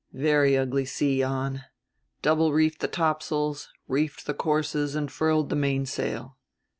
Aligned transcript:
Very 0.13 0.57
ugly 0.57 0.85
sea 0.85 1.21
on. 1.21 1.65
Double 2.23 2.51
reefed 2.53 2.79
the 2.81 2.87
Topsails, 2.87 3.69
reefed 3.87 4.25
the 4.25 4.33
courses 4.33 4.95
and 4.95 5.11
furled 5.11 5.49
the 5.51 5.55
mainsail. 5.55 6.39